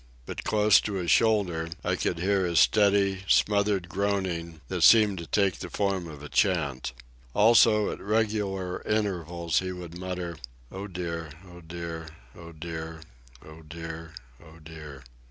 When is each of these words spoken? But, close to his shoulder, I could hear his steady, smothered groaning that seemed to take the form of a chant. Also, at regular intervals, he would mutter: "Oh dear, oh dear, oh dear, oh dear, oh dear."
But, 0.25 0.43
close 0.43 0.81
to 0.81 0.93
his 0.95 1.11
shoulder, 1.11 1.69
I 1.83 1.95
could 1.95 2.17
hear 2.17 2.43
his 2.47 2.59
steady, 2.59 3.21
smothered 3.27 3.87
groaning 3.87 4.61
that 4.67 4.81
seemed 4.81 5.19
to 5.19 5.27
take 5.27 5.59
the 5.59 5.69
form 5.69 6.07
of 6.07 6.23
a 6.23 6.27
chant. 6.27 6.91
Also, 7.35 7.91
at 7.91 7.99
regular 8.01 8.81
intervals, 8.81 9.59
he 9.59 9.71
would 9.71 9.95
mutter: 9.95 10.37
"Oh 10.71 10.87
dear, 10.87 11.29
oh 11.47 11.61
dear, 11.61 12.07
oh 12.35 12.51
dear, 12.51 13.01
oh 13.45 13.61
dear, 13.61 14.13
oh 14.43 14.57
dear." 14.57 15.03